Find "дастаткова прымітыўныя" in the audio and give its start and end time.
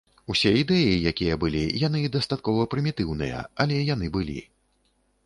2.15-3.45